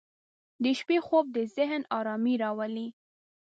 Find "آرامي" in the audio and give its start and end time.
1.97-2.35